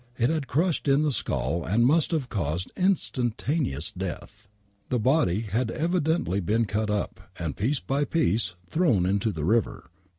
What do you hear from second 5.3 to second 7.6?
had evidently been cut up and,